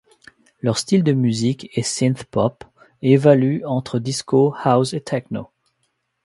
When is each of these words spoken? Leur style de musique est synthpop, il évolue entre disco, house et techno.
Leur 0.61 0.79
style 0.79 1.03
de 1.03 1.13
musique 1.13 1.69
est 1.77 1.83
synthpop, 1.83 2.63
il 3.03 3.11
évolue 3.11 3.63
entre 3.65 3.99
disco, 3.99 4.51
house 4.65 4.95
et 4.95 5.01
techno. 5.01 5.51